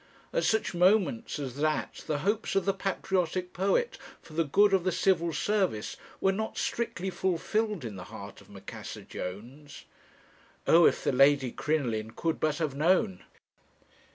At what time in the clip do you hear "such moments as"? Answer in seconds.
0.45-1.57